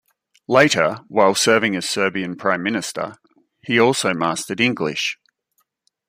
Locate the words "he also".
3.61-4.15